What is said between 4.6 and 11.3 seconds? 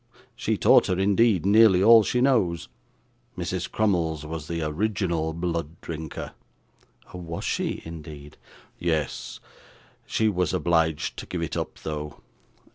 original Blood Drinker.' 'Was she, indeed?' 'Yes. She was obliged to